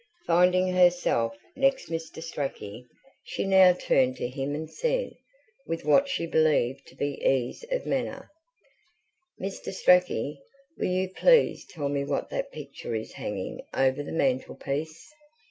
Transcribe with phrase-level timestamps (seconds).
[0.25, 2.23] Finding herself next Mr.
[2.23, 2.87] Strachey,
[3.23, 5.11] she now turned to him and said,
[5.67, 8.31] with what she believed to be ease of manner:
[9.39, 9.71] "Mr.
[9.71, 10.39] Strachey,
[10.79, 15.07] will you please tell me what that picture is hanging over the mantelpiece?